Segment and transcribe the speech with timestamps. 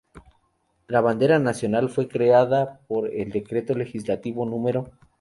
[0.87, 4.89] La Bandera Nacional fue creada por el Decreto Legislativo No.